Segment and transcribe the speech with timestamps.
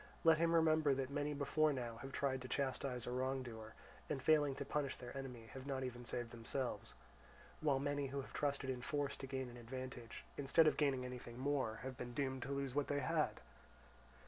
[0.23, 3.75] Let him remember that many before now have tried to chastise a wrongdoer,
[4.09, 6.95] and failing to punish their enemy have not even saved themselves;
[7.59, 11.37] while many who have trusted in force to gain an advantage, instead of gaining anything
[11.37, 13.41] more, have been doomed to lose what they had.